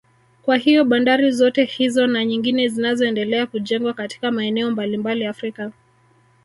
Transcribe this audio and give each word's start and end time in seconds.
Kwa 0.41 0.57
hiyo 0.57 0.85
bandari 0.85 1.31
zote 1.31 1.63
hizo 1.63 2.07
na 2.07 2.25
nyingine 2.25 2.67
zinazoendelea 2.67 3.45
kujengwa 3.47 3.93
katika 3.93 4.31
maeneo 4.31 4.71
mbalimbali 4.71 5.25
Afrika 5.25 5.71